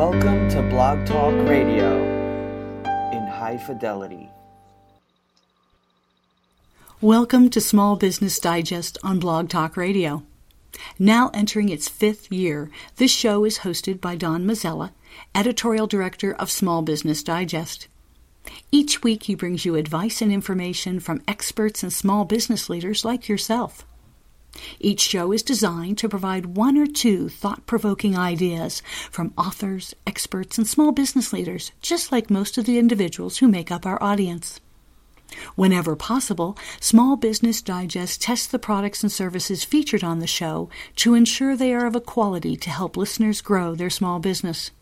[0.00, 1.94] Welcome to Blog Talk Radio
[3.12, 4.30] in high fidelity.
[7.02, 10.22] Welcome to Small Business Digest on Blog Talk Radio.
[10.98, 14.92] Now entering its fifth year, this show is hosted by Don Mazzella,
[15.34, 17.86] editorial director of Small Business Digest.
[18.72, 23.28] Each week, he brings you advice and information from experts and small business leaders like
[23.28, 23.84] yourself.
[24.78, 30.58] Each show is designed to provide one or two thought provoking ideas from authors, experts,
[30.58, 34.60] and small business leaders, just like most of the individuals who make up our audience.
[35.54, 41.14] Whenever possible, Small Business Digest tests the products and services featured on the show to
[41.14, 44.72] ensure they are of a quality to help listeners grow their small business.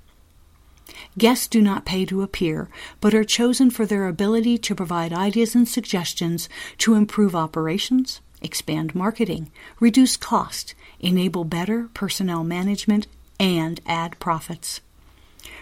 [1.18, 5.54] Guests do not pay to appear, but are chosen for their ability to provide ideas
[5.54, 13.06] and suggestions to improve operations, expand marketing, reduce cost, enable better personnel management,
[13.38, 14.80] and add profits.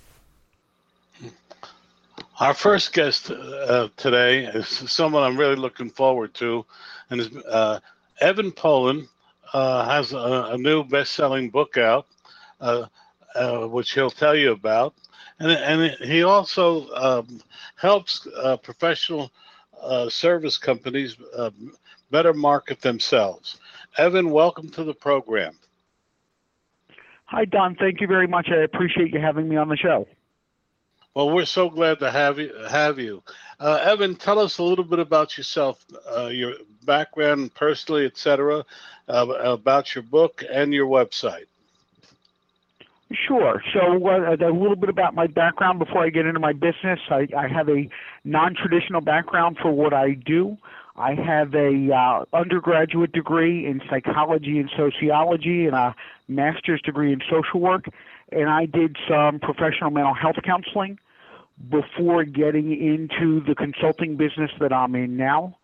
[2.38, 6.66] Our first guest uh, today is someone I'm really looking forward to,
[7.08, 7.80] and is, uh,
[8.20, 9.08] Evan Polin
[9.54, 12.06] uh, has a, a, new best-selling book out,
[12.60, 12.86] uh,
[13.34, 14.92] uh, which he'll tell you about,
[15.38, 17.40] and and he also um,
[17.76, 19.32] helps uh, professional
[20.10, 21.16] service companies
[22.10, 23.56] better market themselves.
[23.96, 25.58] Evan, welcome to the program.
[27.24, 27.76] Hi, Don.
[27.76, 28.48] Thank you very much.
[28.50, 30.06] I appreciate you having me on the show.
[31.16, 32.52] Well, we're so glad to have you.
[32.68, 33.22] Have you,
[33.58, 34.16] uh, Evan?
[34.16, 35.82] Tell us a little bit about yourself,
[36.14, 36.52] uh, your
[36.84, 38.66] background, personally, etc.,
[39.08, 41.46] uh, about your book and your website.
[43.26, 43.62] Sure.
[43.72, 47.00] So, uh, a little bit about my background before I get into my business.
[47.08, 47.88] I, I have a
[48.26, 50.58] non-traditional background for what I do.
[50.96, 55.94] I have a uh, undergraduate degree in psychology and sociology and a
[56.28, 57.88] master's degree in social work,
[58.32, 60.98] and I did some professional mental health counseling
[61.70, 65.56] before getting into the consulting business that I'm in now.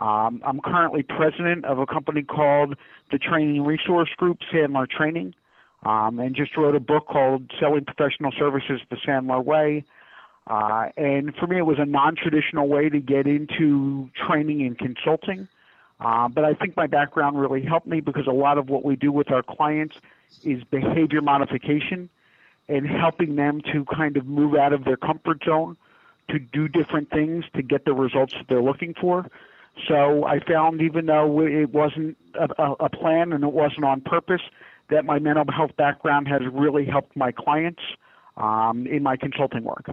[0.00, 2.76] Um, I'm currently president of a company called
[3.10, 5.34] the Training Resource Group, Sandler Training,
[5.84, 9.84] um, and just wrote a book called Selling Professional Services the Sandler Way.
[10.46, 14.78] Uh, and for me, it was a non traditional way to get into training and
[14.78, 15.48] consulting.
[16.00, 18.94] Uh, but I think my background really helped me because a lot of what we
[18.94, 19.96] do with our clients
[20.44, 22.08] is behavior modification
[22.68, 25.76] and helping them to kind of move out of their comfort zone
[26.30, 29.26] to do different things to get the results that they're looking for.
[29.86, 34.42] So I found, even though it wasn't a, a plan and it wasn't on purpose,
[34.90, 37.80] that my mental health background has really helped my clients
[38.36, 39.90] um, in my consulting work.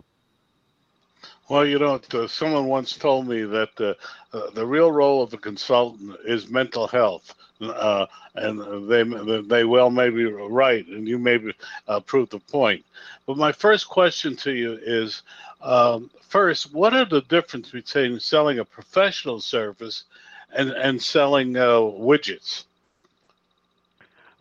[1.48, 3.94] Well, you know, someone once told me that uh,
[4.36, 9.04] uh, the real role of a consultant is mental health, uh, and they
[9.42, 11.40] they well may be right, and you may
[11.88, 12.84] uh, prove the point.
[13.28, 15.22] But my first question to you is,
[15.62, 20.06] um, first, what are the difference between selling a professional service
[20.52, 22.64] and and selling widgets?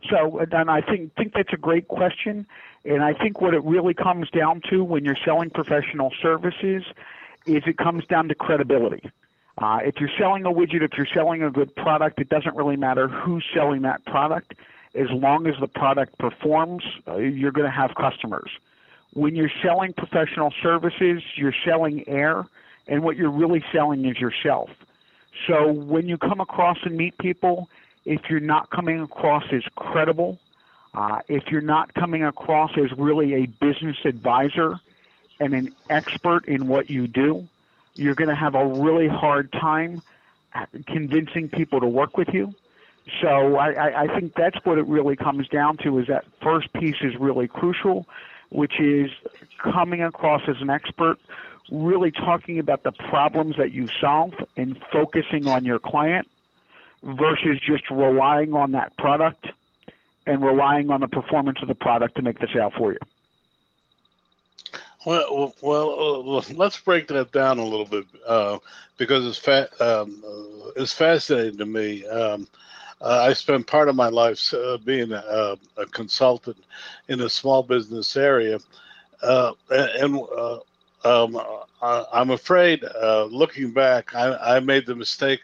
[0.09, 2.47] So, and I think think that's a great question.
[2.85, 6.85] And I think what it really comes down to when you're selling professional services
[7.47, 9.11] is it comes down to credibility.
[9.57, 12.77] Uh, if you're selling a widget, if you're selling a good product, it doesn't really
[12.77, 14.55] matter who's selling that product.
[14.95, 18.51] As long as the product performs, uh, you're going to have customers.
[19.13, 22.45] When you're selling professional services, you're selling air,
[22.89, 24.71] and what you're really selling is yourself.
[25.47, 27.69] So when you come across and meet people,
[28.05, 30.39] if you're not coming across as credible,
[30.95, 34.79] uh, if you're not coming across as really a business advisor
[35.41, 37.47] and an expert in what you do,
[37.97, 40.03] you're going to have a really hard time
[40.87, 42.55] convincing people to work with you.
[43.21, 46.97] So I, I think that's what it really comes down to is that first piece
[47.03, 48.07] is really crucial,
[48.51, 49.11] which is
[49.59, 51.19] coming across as an expert,
[51.71, 56.29] really talking about the problems that you solve and focusing on your client
[57.03, 59.49] versus just relying on that product
[60.27, 62.99] and relying on the performance of the product to make the sale for you.
[65.05, 65.91] Well, well,
[66.39, 68.59] uh, let's break that down a little bit uh,
[68.97, 72.07] because it's fa- um, uh, it's fascinating to me.
[72.07, 72.49] Um,
[73.03, 76.57] uh, I spent part of my life uh, being a, a, consultant
[77.09, 78.59] in a small business area,
[79.23, 80.17] uh, and
[81.05, 81.39] um,
[81.83, 82.83] I, am afraid,
[83.31, 85.43] looking back, I, I, made the mistake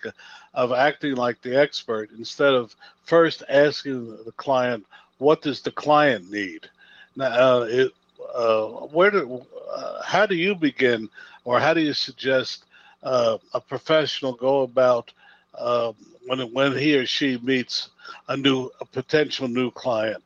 [0.54, 2.74] of acting like the expert instead of
[3.04, 4.84] first asking the client,
[5.18, 6.68] "What does the client need?"
[7.16, 7.92] Now, it,
[8.34, 11.08] uh, where do, uh, how do you begin,
[11.44, 12.64] or how do you suggest
[13.02, 15.12] uh, a professional go about
[15.58, 15.94] um,
[16.26, 17.90] when when he or she meets
[18.28, 20.22] a new a potential new client?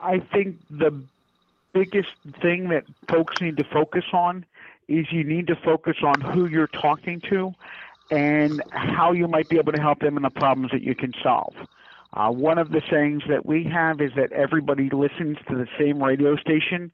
[0.00, 0.92] I think the
[1.72, 2.10] biggest
[2.40, 4.44] thing that folks need to focus on
[4.86, 7.54] is you need to focus on who you're talking to
[8.10, 11.12] and how you might be able to help them in the problems that you can
[11.22, 11.54] solve.
[12.14, 16.02] Uh, one of the sayings that we have is that everybody listens to the same
[16.02, 16.90] radio station,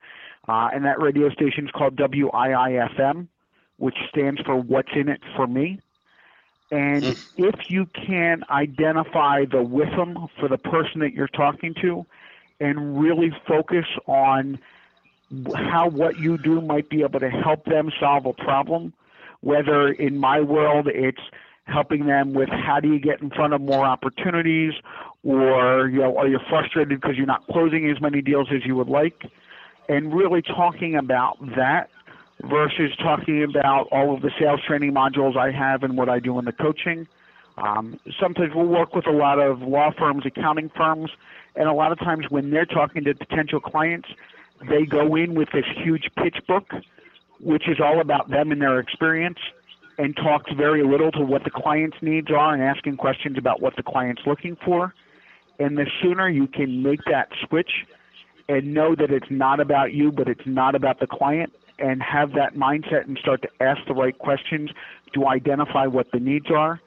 [0.49, 3.28] uh, and that radio station is called WIIFM,
[3.76, 5.81] which stands for What's in It for Me.
[6.70, 7.44] And hmm.
[7.44, 12.05] if you can identify the WIFM for the person that you're talking to
[12.58, 14.58] and really focus on
[15.55, 18.93] how what you do might be able to help them solve a problem,
[19.44, 21.20] whether in my world it's
[21.64, 24.73] helping them with how do you get in front of more opportunities
[25.23, 28.75] or you know are you frustrated because you're not closing as many deals as you
[28.75, 29.25] would like
[29.88, 31.91] and really talking about that
[32.43, 36.38] versus talking about all of the sales training modules I have and what I do
[36.38, 37.06] in the coaching.
[37.56, 41.11] Um, sometimes we'll work with a lot of law firms, accounting firms,
[41.55, 44.08] and a lot of times when they're talking to potential clients,
[44.69, 46.73] they go in with this huge pitch book,
[47.44, 49.38] which is all about them and their experience
[49.99, 53.76] and talks very little to what the client's needs are and asking questions about what
[53.76, 54.94] the client's looking for.
[55.58, 57.70] And the sooner you can make that switch
[58.49, 62.32] and know that it's not about you, but it's not about the client, and have
[62.32, 64.70] that mindset and start to ask the right questions
[65.12, 66.81] to identify what the needs are,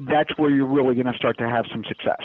[0.00, 2.22] that's where you're really going to start to have some success.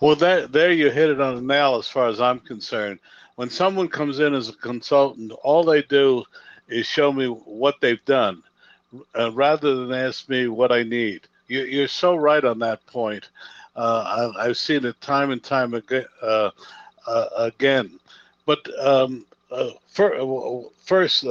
[0.00, 2.98] Well, that, there you hit it on the nail as far as I'm concerned.
[3.36, 6.24] When someone comes in as a consultant, all they do
[6.68, 8.42] is show me what they've done
[9.18, 11.22] uh, rather than ask me what I need.
[11.48, 13.28] You, are so right on that point.
[13.76, 16.06] Uh, I, have seen it time and time again.
[16.22, 16.50] Uh,
[17.06, 18.00] uh again.
[18.46, 21.24] But um, uh, for, uh, first,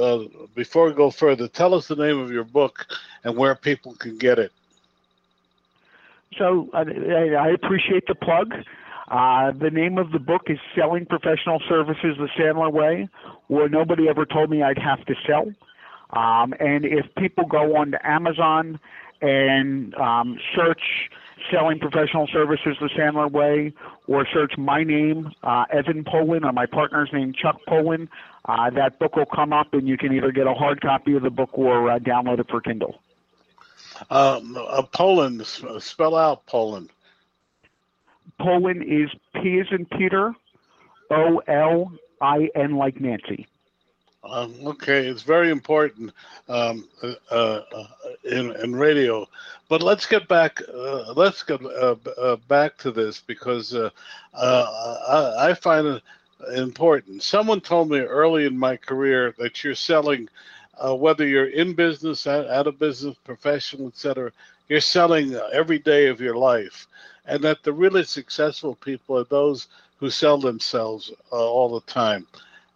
[0.54, 2.86] before we go further, tell us the name of your book
[3.24, 4.52] and where people can get it.
[6.38, 8.54] So I appreciate the plug.
[9.08, 13.08] Uh, the name of the book is Selling Professional Services the Sandler Way,
[13.46, 15.52] where nobody ever told me I'd have to sell.
[16.10, 18.80] Um, and if people go on to Amazon
[19.20, 20.80] and um, search
[21.50, 23.72] selling professional services the Sandler way,
[24.08, 28.08] or search my name, uh, Evan Polin, or my partner's name, Chuck Polin,
[28.46, 31.22] uh, that book will come up, and you can either get a hard copy of
[31.22, 33.00] the book or uh, download it for Kindle.
[34.10, 36.88] Um, uh, Polin, spell out Polin.
[38.40, 40.34] Polin is P as in Peter,
[41.10, 43.46] O L I N like Nancy.
[44.30, 46.12] Um, okay, it's very important
[46.48, 47.62] um, uh, uh,
[48.24, 49.26] in, in radio.
[49.68, 50.60] But let's get back.
[50.68, 53.90] Uh, let's get uh, uh, back to this because uh,
[54.34, 56.02] I, I, find it
[56.54, 57.22] important.
[57.22, 60.28] Someone told me early in my career that you're selling,
[60.82, 64.32] whether you're in business, out of business, professional, etc.
[64.68, 66.86] You're selling every day of your life,
[67.26, 69.68] and that the really successful people are those
[69.98, 72.26] who sell themselves all the time.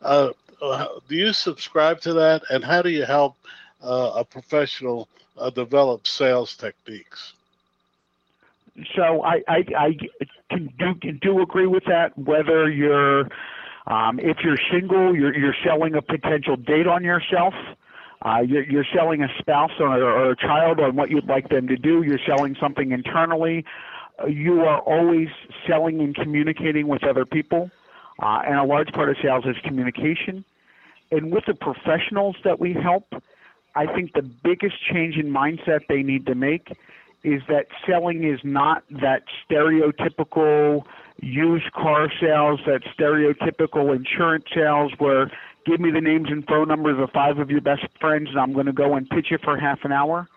[0.02, 0.30] Uh,
[0.62, 3.36] uh, do you subscribe to that, and how do you help
[3.82, 7.34] uh, a professional uh, develop sales techniques?
[8.96, 9.96] So I, I, I
[10.50, 12.16] can do, can do agree with that.
[12.16, 13.28] Whether you're
[13.86, 17.54] um, if you're single, you're, you're selling a potential date on yourself.
[18.22, 21.66] Uh, you're, you're selling a spouse or, or a child on what you'd like them
[21.66, 22.02] to do.
[22.02, 23.64] You're selling something internally.
[24.28, 25.28] You are always
[25.66, 27.70] selling and communicating with other people.
[28.22, 30.44] Uh, and a large part of sales is communication.
[31.10, 33.12] And with the professionals that we help,
[33.74, 36.76] I think the biggest change in mindset they need to make
[37.22, 40.84] is that selling is not that stereotypical
[41.20, 45.30] used car sales, that stereotypical insurance sales where
[45.66, 48.52] give me the names and phone numbers of five of your best friends and I'm
[48.52, 50.28] going to go and pitch it for half an hour.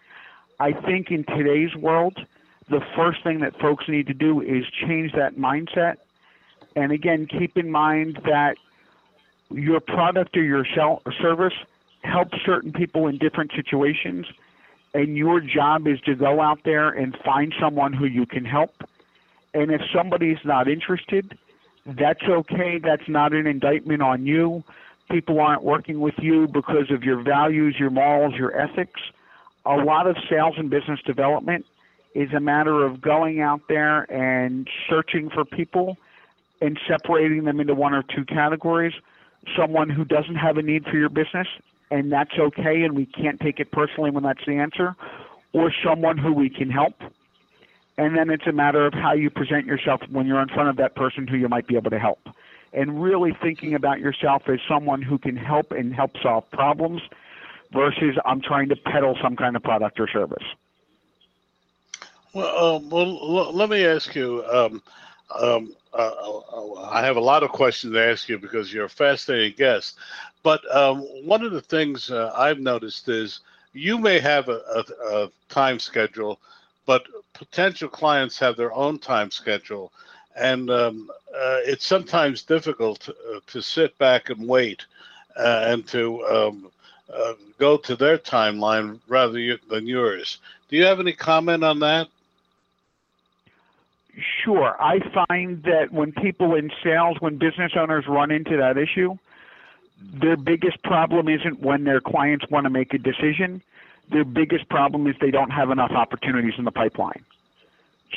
[0.59, 2.17] I think in today's world,
[2.69, 5.97] the first thing that folks need to do is change that mindset.
[6.75, 8.55] And again, keep in mind that
[9.51, 10.65] your product or your
[11.21, 11.53] service
[12.03, 14.25] helps certain people in different situations,
[14.93, 18.73] and your job is to go out there and find someone who you can help.
[19.53, 21.37] And if somebody's not interested,
[21.85, 22.79] that's okay.
[22.83, 24.63] That's not an indictment on you.
[25.11, 29.01] People aren't working with you because of your values, your morals, your ethics.
[29.65, 31.65] A lot of sales and business development
[32.15, 35.97] is a matter of going out there and searching for people
[36.61, 38.93] and separating them into one or two categories.
[39.57, 41.47] Someone who doesn't have a need for your business,
[41.91, 44.95] and that's okay, and we can't take it personally when that's the answer,
[45.51, 46.95] or someone who we can help.
[47.97, 50.77] And then it's a matter of how you present yourself when you're in front of
[50.77, 52.19] that person who you might be able to help.
[52.71, 57.01] And really thinking about yourself as someone who can help and help solve problems
[57.71, 60.43] versus I'm trying to peddle some kind of product or service.
[62.33, 64.43] Well, um, well, let me ask you.
[64.51, 64.81] Um,
[65.39, 66.39] um, uh,
[66.89, 69.97] I have a lot of questions to ask you because you're a fascinating guest.
[70.41, 73.41] But um, one of the things uh, I've noticed is
[73.73, 74.83] you may have a, a,
[75.15, 76.39] a, time schedule,
[76.87, 79.91] but potential clients have their own time schedule.
[80.35, 84.83] And um, uh, it's sometimes difficult to, uh, to, sit back and wait
[85.37, 86.71] uh, and to um,
[87.13, 90.39] uh, go to their timeline rather than yours.
[90.69, 92.07] Do you have any comment on that?
[94.43, 94.75] Sure.
[94.79, 99.17] I find that when people in sales, when business owners run into that issue,
[100.01, 103.61] their biggest problem isn't when their clients want to make a decision.
[104.11, 107.23] Their biggest problem is they don't have enough opportunities in the pipeline.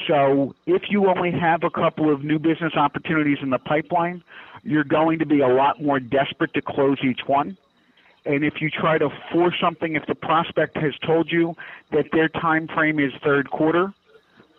[0.07, 4.23] So if you only have a couple of new business opportunities in the pipeline,
[4.63, 7.57] you're going to be a lot more desperate to close each one.
[8.27, 11.55] And if you try to force something, if the prospect has told you
[11.93, 13.95] that their time frame is third quarter,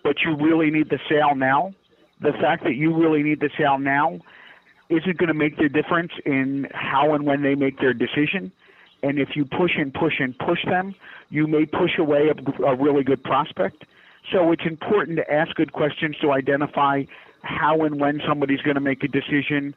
[0.07, 1.73] but you really need the sale now,
[2.21, 4.17] the fact that you really need the sale now
[4.87, 8.49] isn't going to make the difference in how and when they make their decision.
[9.03, 10.95] And if you push and push and push them,
[11.29, 13.83] you may push away a, a really good prospect.
[14.31, 17.03] So it's important to ask good questions to identify
[17.41, 19.75] how and when somebody's going to make a decision,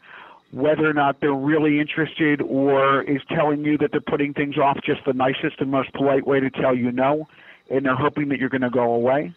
[0.52, 4.78] whether or not they're really interested or is telling you that they're putting things off
[4.86, 7.26] just the nicest and most polite way to tell you no,
[7.68, 9.34] and they're hoping that you're going to go away.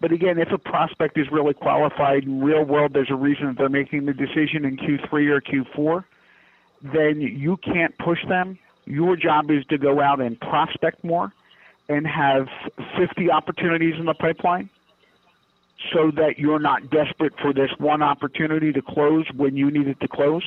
[0.00, 3.68] But again, if a prospect is really qualified in real world, there's a reason they're
[3.68, 6.04] making the decision in Q3 or Q4,
[6.82, 8.58] then you can't push them.
[8.84, 11.32] Your job is to go out and prospect more
[11.88, 12.46] and have
[12.98, 14.68] 50 opportunities in the pipeline
[15.92, 20.00] so that you're not desperate for this one opportunity to close when you need it
[20.00, 20.44] to close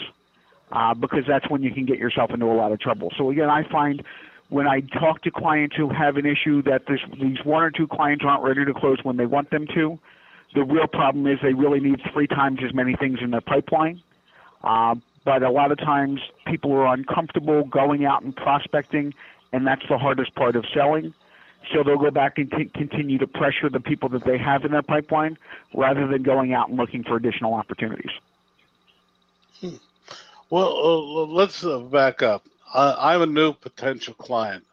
[0.72, 3.12] uh, because that's when you can get yourself into a lot of trouble.
[3.18, 4.03] So again, I find
[4.50, 8.25] when I talk to clients who have an issue that these one or two clients
[8.27, 10.00] aren't ready to close when they want them to,
[10.56, 14.01] the real problem is they really need three times as many things in their pipeline.
[14.63, 19.13] Uh, but a lot of times people are uncomfortable going out and prospecting,
[19.53, 21.13] and that's the hardest part of selling.
[21.72, 24.72] So they'll go back and t- continue to pressure the people that they have in
[24.72, 25.38] their pipeline
[25.75, 28.12] rather than going out and looking for additional opportunities.
[29.60, 29.75] Hmm.
[30.50, 32.44] Well, uh, let's uh, back up.
[32.73, 34.63] I, am a new potential client.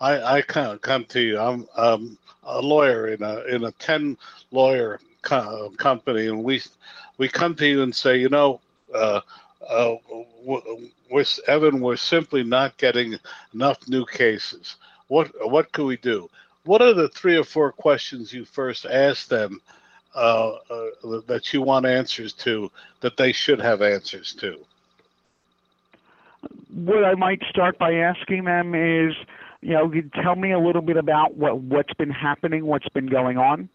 [0.00, 1.38] I, I come come to you.
[1.38, 4.16] I'm um, a lawyer in a in a ten
[4.50, 6.62] lawyer co- company, and we
[7.18, 8.60] we come to you and say, you know,
[8.94, 9.20] uh,
[9.68, 9.94] uh,
[10.44, 13.16] we're, Evan, we're simply not getting
[13.54, 14.76] enough new cases.
[15.08, 16.28] What what can we do?
[16.64, 19.60] What are the three or four questions you first ask them
[20.14, 22.70] uh, uh that you want answers to
[23.00, 24.58] that they should have answers to?
[26.72, 29.14] What I might start by asking them is,
[29.60, 33.38] you know, tell me a little bit about what what's been happening, what's been going
[33.38, 33.68] on.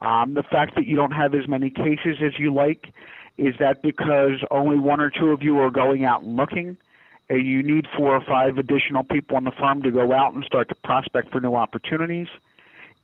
[0.00, 2.92] Um, the fact that you don't have as many cases as you like,
[3.36, 6.76] is that because only one or two of you are going out and looking,
[7.28, 10.44] and you need four or five additional people in the firm to go out and
[10.44, 12.28] start to prospect for new opportunities?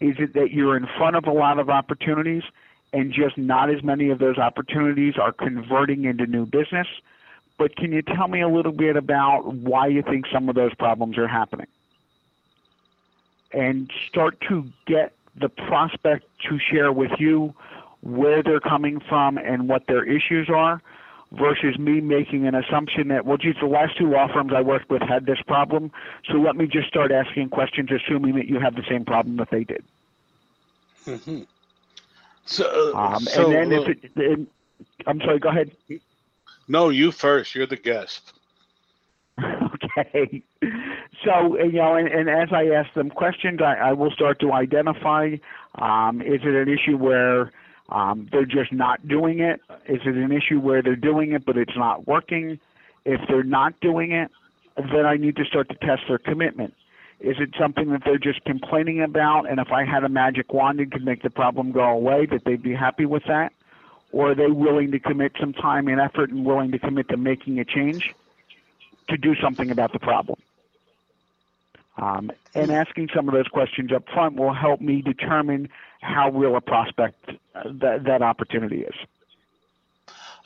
[0.01, 2.43] Is it that you're in front of a lot of opportunities
[2.93, 6.87] and just not as many of those opportunities are converting into new business?
[7.59, 10.75] But can you tell me a little bit about why you think some of those
[10.75, 11.67] problems are happening?
[13.53, 17.55] And start to get the prospect to share with you
[18.03, 20.83] where they're coming from and what their issues are
[21.33, 24.91] versus me making an assumption that, well, geez, the last two law firms I worked
[24.91, 25.91] with had this problem,
[26.31, 29.51] so let me just start asking questions assuming that you have the same problem that
[29.51, 29.85] they did.
[31.07, 31.43] Mm-hmm.
[32.45, 34.49] So, uh, um, so, and then uh, if it,
[35.07, 35.73] I'm sorry, go ahead.
[36.69, 37.55] No, you first.
[37.55, 38.33] You're the guest.
[39.43, 40.43] okay.
[41.25, 44.53] So, you know, and, and as I ask them questions, I, I will start to
[44.53, 45.37] identify
[45.77, 47.53] um, is it an issue where
[47.91, 49.61] um, they're just not doing it?
[49.89, 52.59] Is it an issue where they're doing it but it's not working?
[53.05, 54.31] If they're not doing it,
[54.77, 56.75] then I need to start to test their commitment.
[57.21, 60.81] Is it something that they're just complaining about, and if I had a magic wand
[60.81, 63.53] and could make the problem go away, that they'd be happy with that?
[64.17, 67.19] Or are they willing to commit some time and effort and willing to commit to
[67.19, 68.15] making a change
[69.11, 70.39] to do something about the problem?
[71.99, 75.69] Um, and asking some of those questions up front will help me determine
[76.01, 78.95] how real a prospect uh, that, that opportunity is.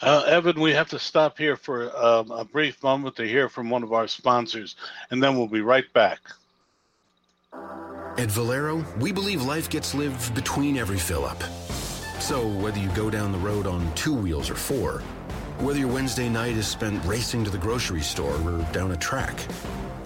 [0.02, 3.70] Uh, Evan, we have to stop here for um, a brief moment to hear from
[3.70, 4.74] one of our sponsors,
[5.12, 6.18] and then we'll be right back.
[8.18, 11.40] At Valero, we believe life gets lived between every fill up.
[12.20, 15.00] So, whether you go down the road on two wheels or four,
[15.58, 19.40] whether your Wednesday night is spent racing to the grocery store or down a track,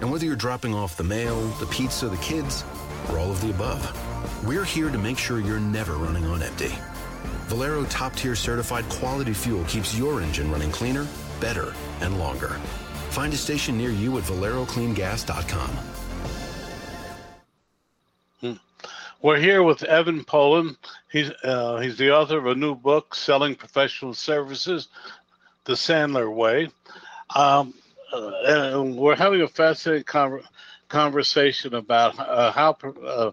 [0.01, 2.63] and whether you're dropping off the mail, the pizza, the kids,
[3.09, 3.83] or all of the above,
[4.47, 6.73] we're here to make sure you're never running on empty.
[7.47, 11.05] Valero top tier certified quality fuel keeps your engine running cleaner,
[11.39, 12.59] better, and longer.
[13.09, 15.94] Find a station near you at valerocleangas.com.
[19.21, 20.77] We're here with Evan Polin.
[21.11, 24.89] He's uh, he's the author of a new book, Selling Professional Services,
[25.63, 26.69] The Sandler Way.
[27.35, 27.73] Um,
[28.13, 30.43] uh, and we're having a fascinating con-
[30.89, 33.31] conversation about uh, how uh,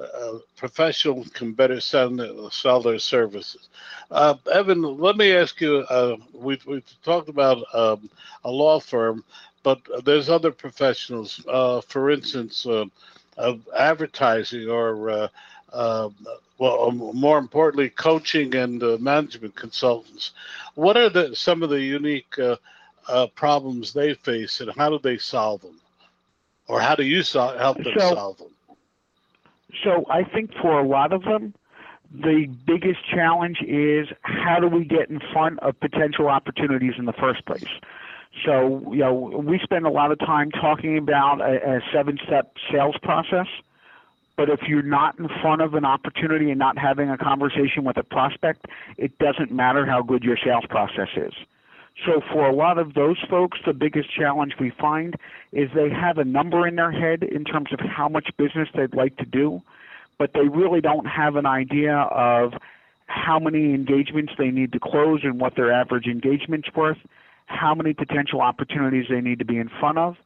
[0.00, 3.68] uh, professionals can better sell, sell their services.
[4.10, 5.78] Uh, Evan, let me ask you.
[5.90, 8.08] Uh, we've, we've talked about um,
[8.44, 9.22] a law firm,
[9.62, 11.44] but there's other professionals.
[11.46, 12.66] Uh, for instance,
[13.36, 15.28] of advertising or, uh,
[15.72, 16.14] um,
[16.58, 20.32] well, um, more importantly, coaching and management consultants.
[20.74, 22.36] What are the some of the unique
[23.34, 25.80] problems they face, and how do they solve them,
[26.68, 28.54] or how do you sol- help them so, solve them?
[29.82, 31.54] So I think for a lot of them,
[32.12, 37.12] the biggest challenge is how do we get in front of potential opportunities in the
[37.14, 37.66] first place?
[38.44, 42.54] So, you know, we spend a lot of time talking about a, a seven step
[42.70, 43.46] sales process.
[44.36, 47.96] But if you're not in front of an opportunity and not having a conversation with
[47.96, 48.66] a prospect,
[48.98, 51.32] it doesn't matter how good your sales process is.
[52.04, 55.14] So for a lot of those folks, the biggest challenge we find
[55.52, 58.94] is they have a number in their head in terms of how much business they'd
[58.94, 59.62] like to do,
[60.18, 62.54] but they really don't have an idea of
[63.06, 66.98] how many engagements they need to close and what their average engagement's worth,
[67.46, 70.16] how many potential opportunities they need to be in front of.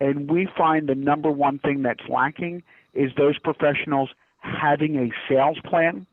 [0.00, 2.62] And we find the number one thing that's lacking
[2.94, 6.06] is those professionals having a sales plan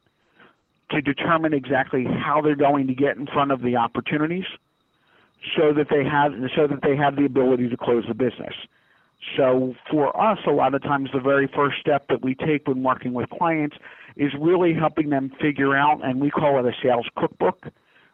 [0.91, 4.45] to determine exactly how they're going to get in front of the opportunities
[5.55, 8.53] so that they have so that they have the ability to close the business.
[9.37, 12.83] So for us, a lot of times the very first step that we take when
[12.83, 13.77] working with clients
[14.17, 17.67] is really helping them figure out, and we call it a sales cookbook,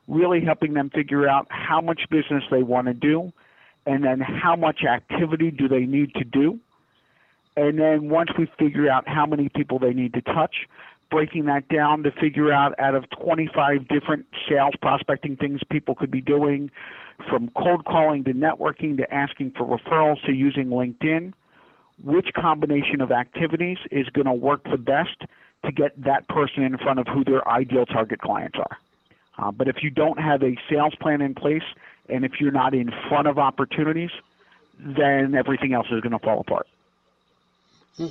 [0.07, 3.31] really helping them figure out how much business they want to do,
[3.85, 6.59] and then how much activity do they need to do.
[7.55, 10.67] And then once we figure out how many people they need to touch,
[11.09, 16.11] breaking that down to figure out out of 25 different sales prospecting things people could
[16.11, 16.69] be doing,
[17.29, 21.33] from cold calling to networking to asking for referrals to using LinkedIn,
[22.03, 25.23] which combination of activities is going to work the best
[25.65, 28.77] to get that person in front of who their ideal target clients are.
[29.37, 31.63] Uh, but if you don't have a sales plan in place
[32.09, 34.11] and if you're not in front of opportunities,
[34.79, 36.67] then everything else is going to fall apart.
[37.97, 38.07] Hmm.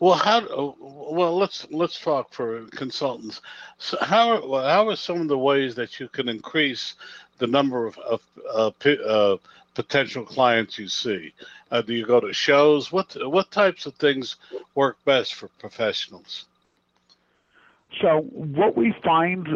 [0.00, 0.74] Well, how?
[0.80, 3.40] Well, let's let's talk for consultants.
[3.78, 6.94] So how are, how are some of the ways that you can increase
[7.38, 9.36] the number of, of uh, uh,
[9.74, 11.32] potential clients you see?
[11.70, 12.92] Uh, do you go to shows?
[12.92, 14.36] What what types of things
[14.74, 16.46] work best for professionals?
[18.00, 19.48] So what we find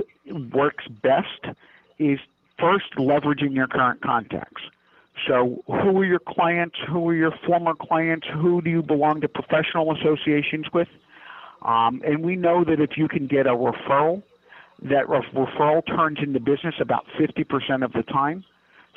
[0.53, 1.57] works best
[1.99, 2.19] is
[2.59, 4.63] first leveraging your current contacts.
[5.27, 6.77] So who are your clients?
[6.89, 8.27] Who are your former clients?
[8.33, 10.89] Who do you belong to professional associations with?
[11.63, 14.23] Um, and we know that if you can get a referral
[14.83, 18.45] that referral turns into business about 50% of the time.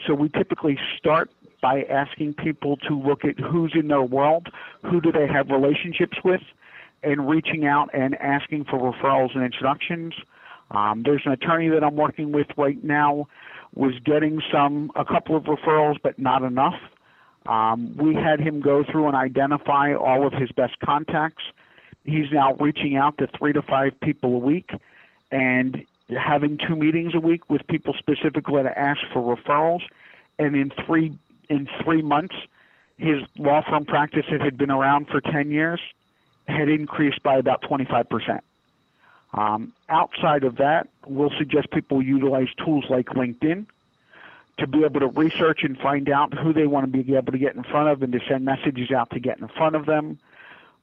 [0.06, 4.48] So we typically start by asking people to look at who's in their world,
[4.84, 6.42] who do they have relationships with,
[7.04, 10.14] and reaching out and asking for referrals and introductions.
[10.70, 13.28] Um, there's an attorney that I'm working with right now
[13.74, 16.76] was getting some a couple of referrals, but not enough.
[17.46, 21.44] Um, we had him go through and identify all of his best contacts.
[22.04, 24.72] He's now reaching out to three to five people a week
[25.32, 29.82] and having two meetings a week with people specifically to ask for referrals.
[30.38, 31.18] And in three
[31.50, 32.36] in three months,
[32.98, 35.82] his law firm practice that had been around for 10 years
[36.48, 38.44] had increased by about 25 percent.
[39.34, 43.66] Um, outside of that, we'll suggest people utilize tools like LinkedIn
[44.58, 47.38] to be able to research and find out who they want to be able to
[47.38, 50.20] get in front of and to send messages out to get in front of them.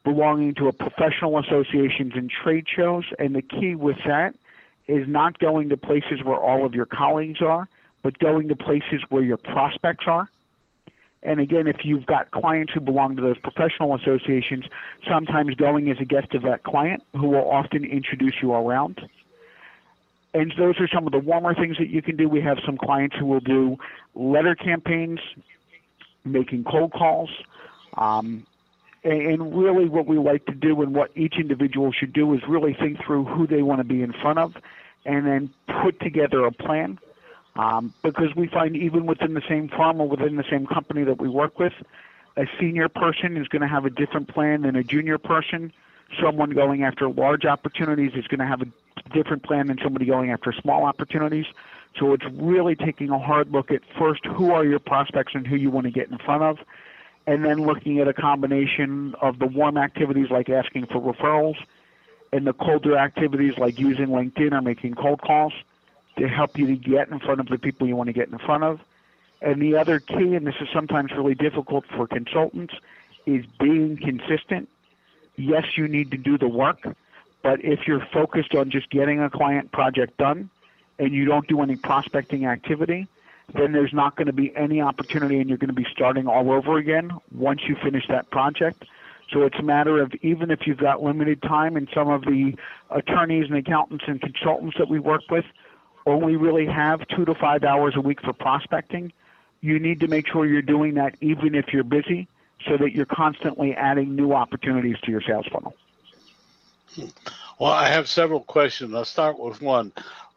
[0.05, 3.05] belonging to a professional associations and trade shows.
[3.19, 4.35] And the key with that
[4.87, 7.69] is not going to places where all of your colleagues are,
[8.03, 10.31] but going to places where your prospects are.
[11.23, 14.65] And again, if you've got clients who belong to those professional associations,
[15.09, 19.01] sometimes going as a guest of that client who will often introduce you around.
[20.35, 22.29] And those are some of the warmer things that you can do.
[22.29, 23.79] We have some clients who will do
[24.15, 25.19] letter campaigns,
[26.25, 27.31] making cold calls,
[27.97, 28.47] um,
[29.03, 32.75] and really what we like to do and what each individual should do is really
[32.75, 34.55] think through who they want to be in front of
[35.07, 35.51] and then
[35.83, 36.99] put together a plan
[37.59, 41.21] um, because we find even within the same firm or within the same company that
[41.21, 41.75] we work with
[42.39, 45.73] a senior person is going to have a different plan than a junior person.
[46.23, 48.67] Someone going after large opportunities is going to have a
[49.13, 51.47] different plan than somebody going after small opportunities.
[51.99, 55.57] So it's really taking a hard look at first who are your prospects and who
[55.57, 56.59] you want to get in front of
[57.27, 61.57] and then looking at a combination of the warm activities like asking for referrals
[62.33, 65.53] and the colder activities like using LinkedIn or making cold calls
[66.19, 68.39] to help you to get in front of the people you want to get in
[68.39, 68.81] front of.
[69.41, 72.75] And the other key, and this is sometimes really difficult for consultants,
[73.27, 74.69] is being consistent.
[75.37, 76.83] Yes, you need to do the work,
[77.43, 80.51] but if you're focused on just getting a client project done
[80.99, 83.07] and you don't do any prospecting activity,
[83.55, 86.51] then there's not going to be any opportunity and you're going to be starting all
[86.51, 88.85] over again once you finish that project.
[89.33, 92.55] So it's a matter of even if you've got limited time and some of the
[92.91, 95.45] attorneys and accountants and consultants that we work with
[96.09, 99.13] only really have two to five hours a week for prospecting,
[99.61, 102.29] you need to make sure you're doing that even if you're busy
[102.67, 105.75] so that you're constantly adding new opportunities to your sales funnel.
[107.59, 108.95] Well, I have several questions.
[108.95, 109.93] I'll start with one.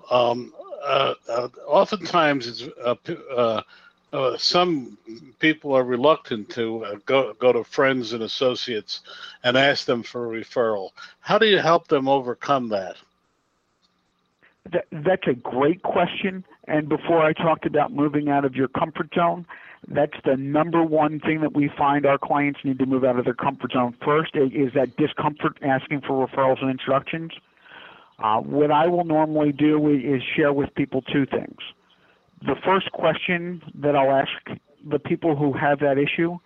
[0.10, 0.54] Um,
[0.84, 2.96] uh, uh, oftentimes uh,
[3.36, 3.62] uh,
[4.14, 4.98] uh, some
[5.40, 9.02] people are reluctant to uh, go go to friends and associates
[9.44, 10.90] and ask them for a referral.
[11.22, 12.98] How do you help them overcome that?
[14.72, 16.46] That that's a great question.
[16.68, 19.46] And before I talked about moving out of your comfort zone,
[19.88, 23.26] that's the number one thing that we find our clients need to move out of
[23.26, 27.32] their comfort zone first is that discomfort asking for referrals and introductions.
[28.20, 31.58] Uh, what I will normally do is share with people two things.
[32.46, 36.38] The first question that I'll ask the people who have that issue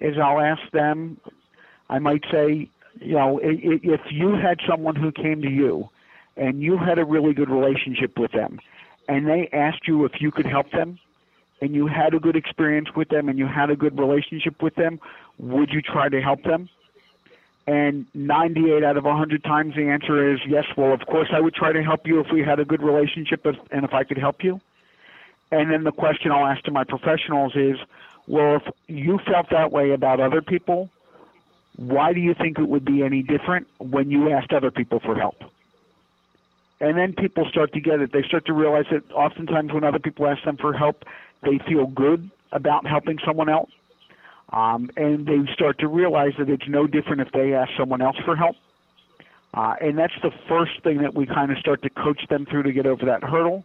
[0.00, 1.18] is I'll ask them,
[1.88, 2.68] I might say,
[3.00, 5.88] you know, if you had someone who came to you
[6.36, 8.58] and you had a really good relationship with them
[9.08, 10.98] and they asked you if you could help them
[11.60, 14.74] and you had a good experience with them and you had a good relationship with
[14.74, 15.00] them,
[15.38, 16.68] would you try to help them?
[17.66, 20.64] And 98 out of 100 times the answer is yes.
[20.76, 23.46] Well, of course I would try to help you if we had a good relationship
[23.46, 24.60] and if I could help you.
[25.50, 27.76] And then the question I'll ask to my professionals is,
[28.26, 30.90] well, if you felt that way about other people,
[31.76, 35.14] why do you think it would be any different when you asked other people for
[35.14, 35.36] help?
[36.80, 38.12] And then people start to get it.
[38.12, 41.04] They start to realize that oftentimes when other people ask them for help,
[41.42, 43.70] they feel good about helping someone else.
[44.52, 48.16] Um, and they start to realize that it's no different if they ask someone else
[48.24, 48.56] for help.
[49.54, 52.64] Uh, and that's the first thing that we kind of start to coach them through
[52.64, 53.64] to get over that hurdle.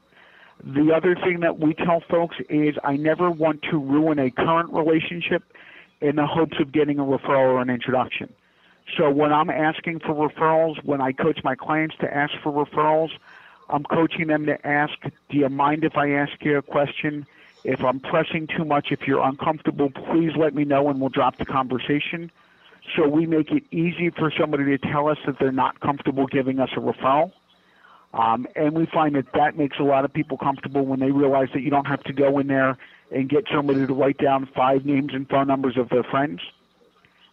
[0.64, 4.72] The other thing that we tell folks is I never want to ruin a current
[4.74, 5.44] relationship
[6.02, 8.34] in the hopes of getting a referral or an introduction.
[8.98, 13.12] So when I'm asking for referrals, when I coach my clients to ask for referrals,
[13.70, 14.94] I'm coaching them to ask,
[15.30, 17.26] do you mind if I ask you a question?
[17.64, 21.38] If I'm pressing too much, if you're uncomfortable, please let me know and we'll drop
[21.38, 22.32] the conversation.
[22.96, 26.60] So we make it easy for somebody to tell us that they're not comfortable giving
[26.60, 27.32] us a referral.
[28.14, 31.50] Um, and we find that that makes a lot of people comfortable when they realize
[31.54, 32.78] that you don't have to go in there
[33.12, 36.42] and get somebody to write down five names and phone numbers of their friends.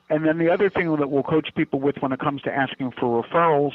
[0.09, 2.93] And then the other thing that we'll coach people with when it comes to asking
[2.93, 3.73] for referrals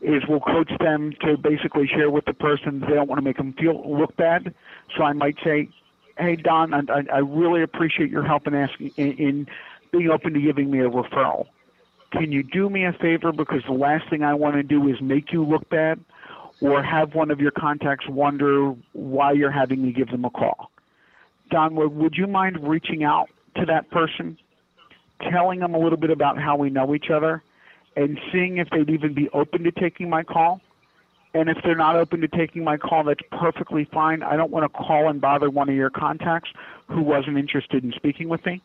[0.00, 3.36] is we'll coach them to basically share with the person they don't want to make
[3.36, 4.54] them feel look bad.
[4.96, 5.68] So I might say,
[6.16, 9.46] "Hey Don, I, I really appreciate your help in asking in, in
[9.92, 11.46] being open to giving me a referral.
[12.12, 14.96] Can you do me a favor because the last thing I want to do is
[15.02, 16.00] make you look bad,
[16.62, 20.70] or have one of your contacts wonder why you're having me give them a call.
[21.50, 24.38] Don, would you mind reaching out to that person?"
[25.30, 27.42] Telling them a little bit about how we know each other
[27.96, 30.60] and seeing if they'd even be open to taking my call.
[31.32, 34.22] And if they're not open to taking my call, that's perfectly fine.
[34.22, 36.50] I don't want to call and bother one of your contacts
[36.88, 38.62] who wasn't interested in speaking with me.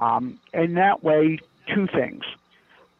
[0.00, 1.38] Um, and that way,
[1.72, 2.24] two things.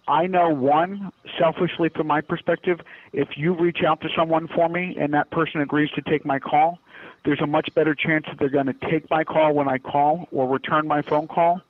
[0.06, 2.80] I know one, selfishly from my perspective,
[3.12, 6.38] if you reach out to someone for me and that person agrees to take my
[6.38, 6.78] call,
[7.24, 10.28] there's a much better chance that they're going to take my call when I call
[10.30, 11.60] or return my phone call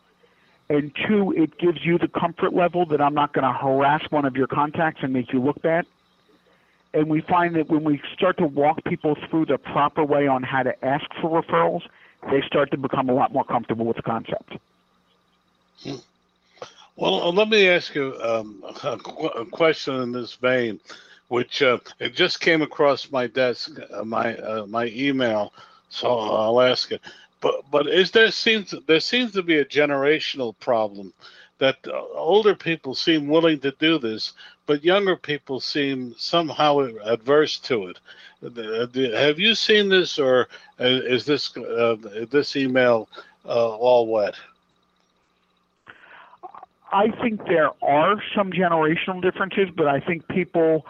[0.71, 4.25] and two, it gives you the comfort level that I'm not going to harass one
[4.25, 5.87] of your contacts and make you look bad.
[6.93, 10.43] And we find that when we start to walk people through the proper way on
[10.43, 11.83] how to ask for referrals,
[12.31, 14.55] they start to become a lot more comfortable with the concept.
[16.97, 18.99] Well, uh, let me ask you um, a,
[19.37, 20.81] a, question in this vein,
[21.29, 25.53] which uh, it just came across my desk, uh, my uh, my email,
[25.91, 27.01] so I'll ask it.
[27.41, 31.13] But but is there seems there seems to be a generational problem
[31.59, 34.33] that uh, older people seem willing to do this,
[34.67, 37.99] but younger people seem somehow adverse to it.
[39.15, 40.49] Have you seen this, or
[40.79, 41.97] is this uh,
[42.31, 43.09] this email
[43.45, 44.35] uh, all wet?
[46.93, 50.87] I think there are some generational differences, but I think people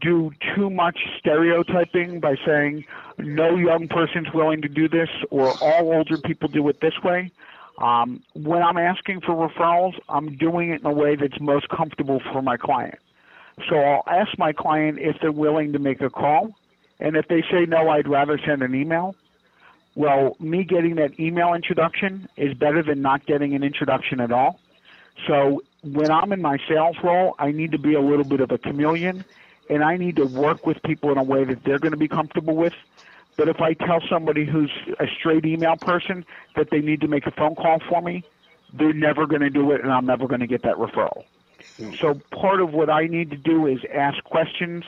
[0.00, 2.84] do too much stereotyping by saying
[3.24, 7.32] no young person's willing to do this or all older people do it this way.
[7.78, 12.20] Um, when I'm asking for referrals, I'm doing it in a way that's most comfortable
[12.32, 12.98] for my client.
[13.68, 16.50] So I'll ask my client if they're willing to make a call.
[16.98, 19.16] And if they say no, I'd rather send an email.
[19.94, 24.60] Well, me getting that email introduction is better than not getting an introduction at all.
[25.26, 28.50] So when I'm in my sales role, I need to be a little bit of
[28.50, 29.24] a chameleon
[29.68, 32.08] and I need to work with people in a way that they're going to be
[32.08, 32.72] comfortable with.
[33.36, 36.24] But if I tell somebody who's a straight email person
[36.56, 38.22] that they need to make a phone call for me,
[38.74, 41.24] they're never going to do it and I'm never going to get that referral.
[42.00, 44.84] So part of what I need to do is ask questions,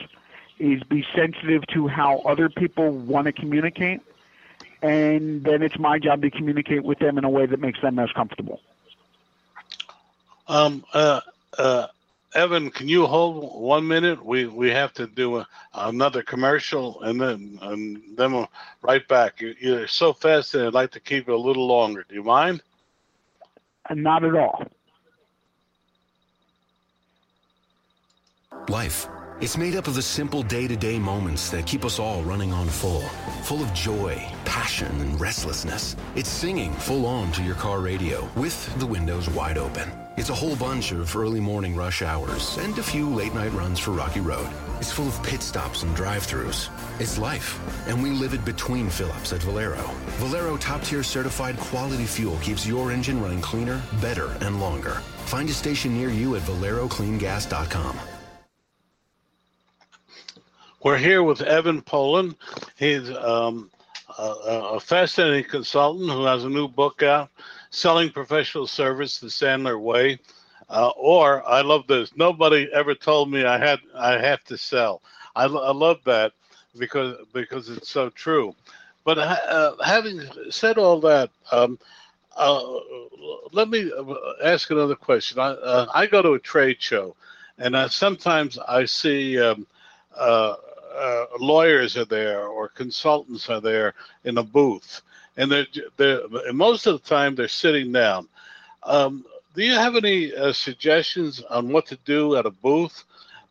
[0.59, 4.01] is be sensitive to how other people want to communicate,
[4.83, 7.95] and then it's my job to communicate with them in a way that makes them
[7.95, 8.61] most comfortable.
[10.47, 11.21] Um, uh,
[11.57, 11.87] uh,
[12.35, 14.23] Evan, can you hold one minute?
[14.23, 18.49] We we have to do a, another commercial and then and then we'll
[18.81, 19.41] right back.
[19.41, 22.05] You, you're so fast, and I'd like to keep it a little longer.
[22.07, 22.63] Do you mind?
[23.89, 24.63] Uh, not at all.
[28.69, 29.07] Life.
[29.41, 32.53] It's made up of the simple day to day moments that keep us all running
[32.53, 33.01] on full,
[33.41, 35.95] full of joy, passion, and restlessness.
[36.15, 39.91] It's singing full on to your car radio with the windows wide open.
[40.17, 43.79] It's a whole bunch of early morning rush hours and a few late night runs
[43.79, 44.47] for Rocky Road.
[44.79, 46.69] It's full of pit stops and drive throughs.
[47.01, 49.89] It's life, and we live it between fill-ups at Valero.
[50.19, 55.01] Valero top-tier certified quality fuel keeps your engine running cleaner, better, and longer.
[55.25, 58.12] Find a station near you at valerocleangas.com.
[60.83, 62.35] We're here with Evan Polin.
[62.77, 63.71] He's um,
[64.19, 64.23] a,
[64.73, 67.29] a fascinating consultant who has a new book out
[67.69, 70.19] selling professional service the Sandler way.
[70.69, 72.11] Uh, or I love this.
[72.17, 75.01] Nobody ever told me I had I have to sell.
[75.37, 76.33] I, I love that
[76.77, 78.53] because because it's so true.
[79.05, 80.19] But uh, having
[80.49, 81.79] said all that, um,
[82.35, 82.61] uh,
[83.53, 83.89] let me
[84.43, 85.39] ask another question.
[85.39, 87.15] I uh, I go to a trade show,
[87.57, 89.39] and I, sometimes I see.
[89.39, 89.65] Um,
[90.95, 95.01] uh, lawyers are there or consultants are there in a booth,
[95.37, 96.21] and they're, they're
[96.53, 98.27] most of the time they're sitting down.
[98.83, 99.25] Um,
[99.55, 103.03] do you have any uh, suggestions on what to do at a booth?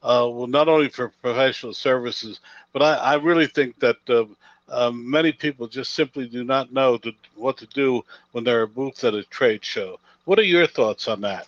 [0.02, 2.40] Uh, well, not only for professional services,
[2.72, 4.24] but I, I really think that uh,
[4.68, 8.68] um, many people just simply do not know to, what to do when they're a
[8.68, 10.00] booth at a trade show.
[10.24, 11.46] What are your thoughts on that?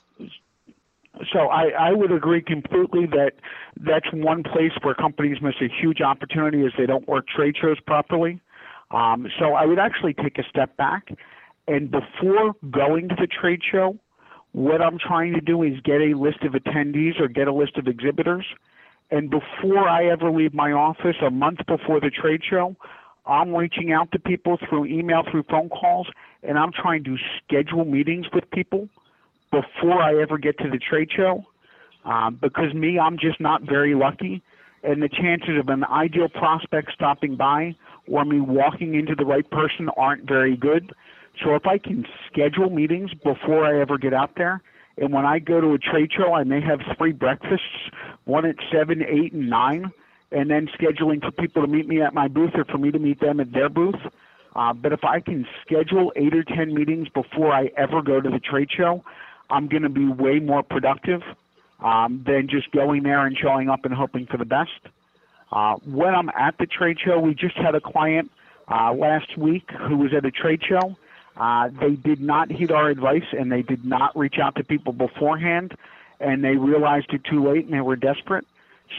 [1.33, 3.33] So I, I would agree completely that
[3.77, 7.79] that's one place where companies miss a huge opportunity is they don't work trade shows
[7.81, 8.40] properly.
[8.90, 11.09] Um, so I would actually take a step back,
[11.66, 13.98] and before going to the trade show,
[14.53, 17.77] what I'm trying to do is get a list of attendees or get a list
[17.77, 18.46] of exhibitors.
[19.11, 22.77] And before I ever leave my office, a month before the trade show,
[23.27, 26.09] I'm reaching out to people through email, through phone calls,
[26.42, 28.88] and I'm trying to schedule meetings with people
[29.54, 31.44] before I ever get to the trade show.
[32.04, 34.42] Um, because me, I'm just not very lucky,
[34.82, 37.74] and the chances of an ideal prospect stopping by
[38.06, 40.92] or me walking into the right person aren't very good.
[41.42, 44.60] So if I can schedule meetings before I ever get out there,
[44.98, 47.90] and when I go to a trade show, I may have three breakfasts,
[48.24, 49.90] one at seven, eight, and nine,
[50.30, 52.98] and then scheduling for people to meet me at my booth or for me to
[52.98, 54.00] meet them at their booth.
[54.54, 58.30] Uh, but if I can schedule eight or ten meetings before I ever go to
[58.30, 59.02] the trade show,
[59.50, 61.22] I'm going to be way more productive
[61.80, 64.70] um, than just going there and showing up and hoping for the best.
[65.52, 68.30] Uh, when I'm at the trade show, we just had a client
[68.68, 70.96] uh, last week who was at a trade show.
[71.37, 74.92] Uh, they did not heed our advice and they did not reach out to people
[74.92, 75.76] beforehand,
[76.20, 78.46] and they realized it too late and they were desperate.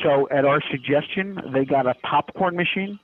[0.03, 2.99] So, at our suggestion, they got a popcorn machine.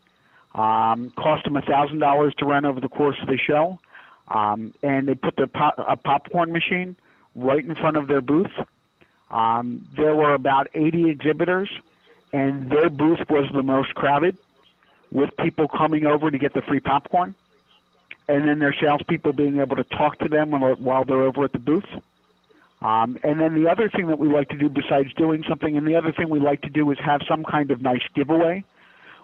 [0.54, 3.80] Um, cost them a thousand dollars to run over the course of the show.
[4.28, 5.50] um, and they put the
[5.88, 6.96] a popcorn machine
[7.36, 8.52] right in front of their booth.
[9.30, 11.70] Um, there were about 80 exhibitors,
[12.34, 14.38] and their booth was the most crowded,
[15.12, 17.36] with people coming over to get the free popcorn,
[18.28, 21.60] and then their salespeople being able to talk to them while they're over at the
[21.60, 21.86] booth.
[22.82, 25.88] Um, and then the other thing that we like to do besides doing something, and
[25.88, 28.64] the other thing we like to do is have some kind of nice giveaway,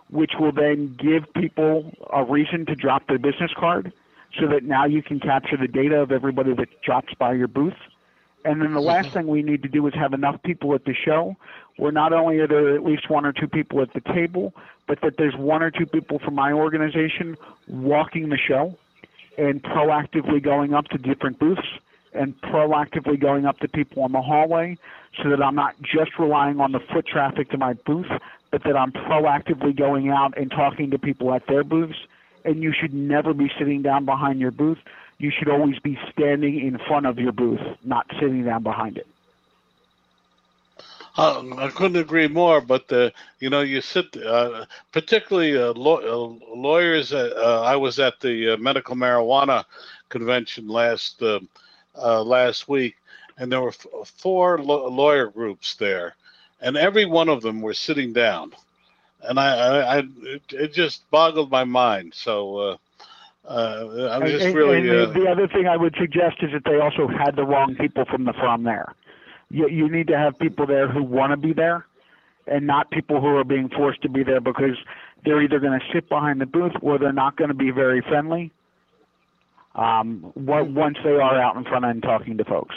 [0.10, 3.92] which will then give people a reason to drop their business card
[4.40, 7.74] so that now you can capture the data of everybody that drops by your booth.
[8.48, 8.88] And then the mm-hmm.
[8.88, 11.36] last thing we need to do is have enough people at the show
[11.76, 14.54] where not only are there at least one or two people at the table,
[14.88, 17.36] but that there's one or two people from my organization
[17.68, 18.78] walking the show
[19.38, 21.68] and proactively going up to different booths
[22.14, 24.78] and proactively going up to people in the hallway
[25.22, 28.08] so that I'm not just relying on the foot traffic to my booth,
[28.50, 31.98] but that I'm proactively going out and talking to people at their booths.
[32.46, 34.78] And you should never be sitting down behind your booth.
[35.20, 39.08] You should always be standing in front of your booth, not sitting down behind it.
[41.18, 42.62] Uh, I couldn't agree more.
[42.62, 47.12] But the, you know, you sit, uh, particularly uh, law, uh, lawyers.
[47.14, 49.66] Uh, I was at the uh, medical marijuana
[50.10, 51.40] convention last uh,
[52.24, 52.96] last week,
[53.40, 56.16] and there were f- four lo- lawyer groups there,
[56.62, 58.54] and every one of them were sitting down,
[59.24, 62.14] and I, I, I it, it, just boggled my mind.
[62.16, 62.78] So.
[63.48, 64.78] Uh, uh, I'm just and, really.
[64.78, 67.76] And the, the other thing I would suggest is that they also had the wrong
[67.76, 68.94] people from the firm there.
[69.50, 71.86] You, you need to have people there who want to be there,
[72.46, 74.76] and not people who are being forced to be there because
[75.24, 78.02] they're either going to sit behind the booth or they're not going to be very
[78.02, 78.52] friendly
[79.76, 82.76] um, once they are out in front and talking to folks.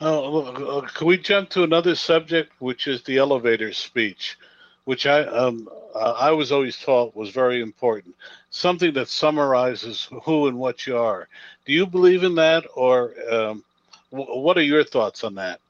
[0.00, 4.36] Oh, uh, can we jump to another subject, which is the elevator speech,
[4.84, 8.14] which I um, uh, I was always taught was very important,
[8.50, 11.28] something that summarizes who and what you are.
[11.66, 13.64] Do you believe in that, or um,
[14.10, 15.60] w- what are your thoughts on that?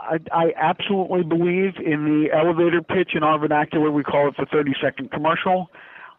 [0.00, 3.14] I, I absolutely believe in the elevator pitch.
[3.14, 5.70] In our vernacular, we call it the 30 second commercial.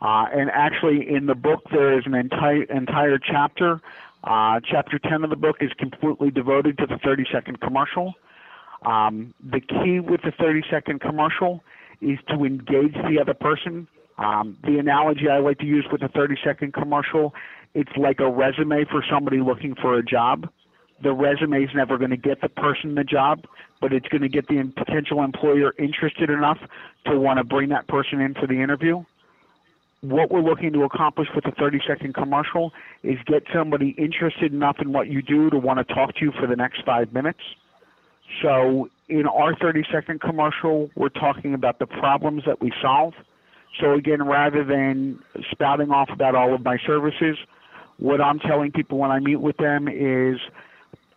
[0.02, 3.82] Uh, and actually, in the book, there is an entire entire chapter.
[4.24, 8.14] Uh, chapter 10 of the book is completely devoted to the 30 second commercial.
[8.86, 11.64] Um, the key with the 30 second commercial
[12.02, 13.88] is to engage the other person.
[14.18, 17.34] Um, the analogy I like to use with the 30 second commercial,
[17.74, 20.50] it's like a resume for somebody looking for a job.
[21.02, 23.46] The resume is never going to get the person the job,
[23.82, 26.60] but it's going to get the potential employer interested enough
[27.06, 29.04] to want to bring that person in for the interview
[30.04, 34.76] what we're looking to accomplish with the 30 second commercial is get somebody interested enough
[34.82, 37.40] in what you do to want to talk to you for the next five minutes.
[38.42, 43.14] So in our 30 second commercial, we're talking about the problems that we solve.
[43.80, 45.20] So again, rather than
[45.52, 47.38] spouting off about all of my services,
[47.98, 50.40] what I'm telling people when I meet with them is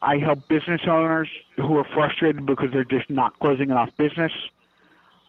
[0.02, 4.32] I help business owners who are frustrated because they're just not closing enough business.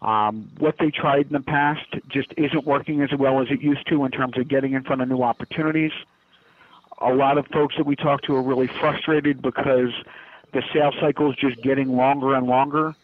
[0.01, 3.87] Um, what they tried in the past just isn't working as well as it used
[3.87, 5.91] to in terms of getting in front of new opportunities.
[7.01, 9.91] A lot of folks that we talk to are really frustrated because
[10.53, 12.95] the sales cycle is just getting longer and longer,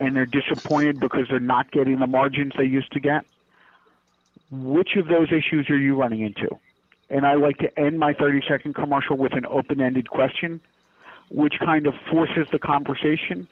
[0.00, 3.24] and they're disappointed because they're not getting the margins they used to get.
[4.50, 6.58] Which of those issues are you running into?
[7.10, 10.60] And I like to end my 30 second commercial with an open ended question,
[11.30, 13.48] which kind of forces the conversation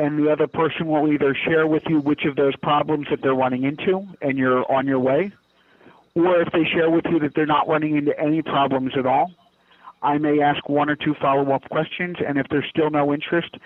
[0.00, 3.34] and the other person will either share with you which of those problems that they're
[3.34, 5.30] running into and you're on your way,
[6.14, 9.30] or if they share with you that they're not running into any problems at all,
[10.02, 13.56] I may ask one or two follow up questions, and if there's still no interest,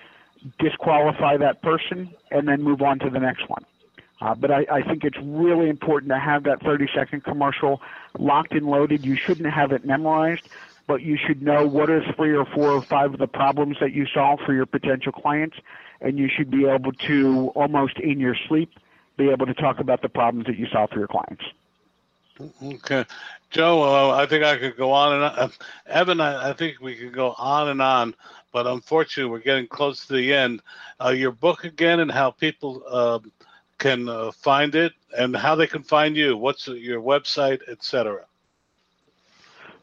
[0.59, 3.65] disqualify that person and then move on to the next one.
[4.21, 7.81] Uh, but I, I think it's really important to have that 30 second commercial
[8.17, 9.03] locked and loaded.
[9.03, 10.43] You shouldn't have it memorized,
[10.87, 13.91] but you should know what are three or four or five of the problems that
[13.91, 15.57] you solve for your potential clients
[16.01, 18.71] and you should be able to almost in your sleep
[19.17, 21.43] be able to talk about the problems that you solve for your clients.
[22.63, 23.05] Okay,
[23.49, 25.51] Joe, uh, I think I could go on and on.
[25.87, 28.13] Evan, I, I, think we could go on and on,
[28.51, 30.61] but unfortunately, we're getting close to the end.
[31.03, 33.19] Uh, your book again, and how people uh,
[33.77, 36.35] can find it, and how they can find you.
[36.35, 38.25] What's your website, etc.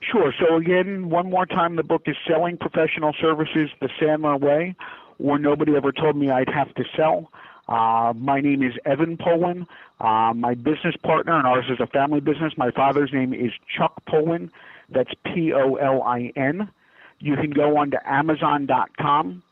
[0.00, 0.34] Sure.
[0.38, 4.74] So again, one more time, the book is Selling Professional Services the Sandler Way
[5.22, 7.30] where nobody ever told me I'd have to sell.
[7.72, 9.66] Uh, my name is Evan Polin.
[9.98, 12.52] Uh, my business partner, and ours is a family business.
[12.58, 14.50] My father's name is Chuck Polin.
[14.90, 16.68] That's P O L I N.
[17.18, 19.42] You can go on to Amazon.com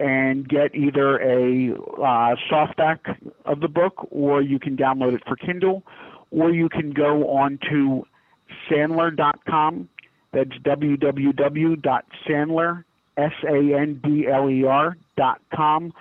[0.00, 2.98] and get either a uh, softback
[3.44, 5.84] of the book, or you can download it for Kindle,
[6.32, 8.04] or you can go on to
[8.68, 9.88] Sandler.com
[10.32, 12.84] That's www.sandler,
[13.16, 15.92] S-A-N-D-L-E-R dot com.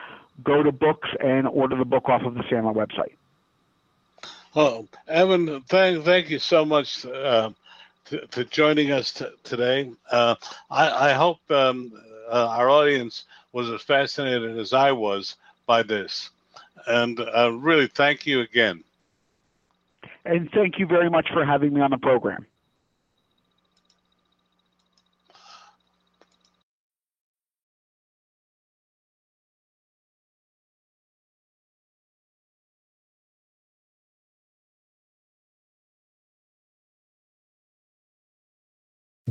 [0.44, 3.16] Go to books and order the book off of the Sandler website.
[4.56, 7.52] Oh, Evan, thank thank you so much uh,
[8.06, 9.92] to, to joining us t- today.
[10.12, 10.36] Uh,
[10.70, 11.92] I, I hope um,
[12.32, 15.36] uh, our audience was as fascinated as I was
[15.66, 16.30] by this,
[16.88, 18.84] and uh, really thank you again.
[20.26, 22.46] And thank you very much for having me on the program.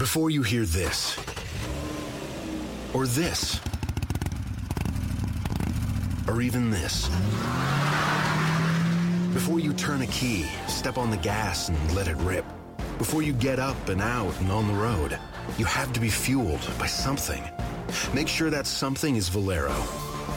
[0.07, 1.19] Before you hear this,
[2.95, 3.59] or this,
[6.29, 7.09] or even this,
[9.35, 12.45] before you turn a key, step on the gas and let it rip,
[12.99, 15.19] before you get up and out and on the road,
[15.59, 17.43] you have to be fueled by something.
[18.15, 19.75] Make sure that something is Valero.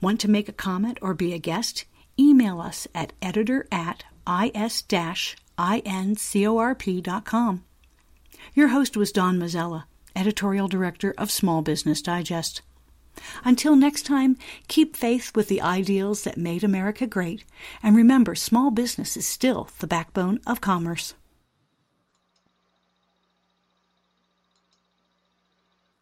[0.00, 1.84] Want to make a comment or be a guest?
[2.18, 4.84] Email us at editor at is-incorp.com.
[8.54, 12.62] Your host was Don Mazzella, Editorial Director of Small Business Digest.
[13.44, 14.36] Until next time,
[14.68, 17.44] keep faith with the ideals that made America great,
[17.82, 21.14] and remember small business is still the backbone of commerce.